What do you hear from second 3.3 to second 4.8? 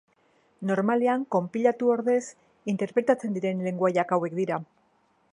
diren lengoaiak hauek dira.